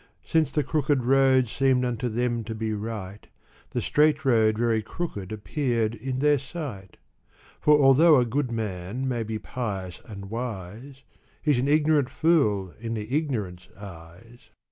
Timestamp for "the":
0.51-0.63, 3.69-3.83, 12.95-13.15